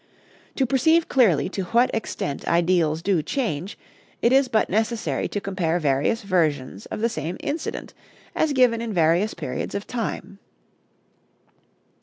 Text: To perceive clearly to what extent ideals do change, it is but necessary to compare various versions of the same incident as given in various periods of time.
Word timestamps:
To 0.55 0.65
perceive 0.65 1.07
clearly 1.07 1.47
to 1.49 1.65
what 1.65 1.91
extent 1.93 2.47
ideals 2.47 3.03
do 3.03 3.21
change, 3.21 3.77
it 4.19 4.33
is 4.33 4.47
but 4.47 4.67
necessary 4.67 5.27
to 5.27 5.39
compare 5.39 5.77
various 5.77 6.23
versions 6.23 6.87
of 6.87 7.01
the 7.01 7.07
same 7.07 7.37
incident 7.39 7.93
as 8.35 8.51
given 8.51 8.81
in 8.81 8.93
various 8.93 9.35
periods 9.35 9.75
of 9.75 9.85
time. 9.85 10.39